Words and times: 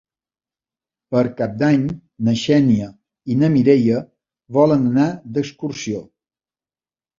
Per 1.15 1.21
Cap 1.41 1.53
d'Any 1.63 1.83
na 2.29 2.35
Xènia 2.45 2.89
i 3.35 3.39
na 3.43 3.51
Mireia 3.57 4.01
volen 4.59 4.91
anar 4.95 5.07
d'excursió. 5.37 6.05